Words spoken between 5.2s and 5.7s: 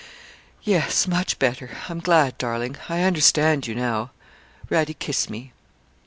me.'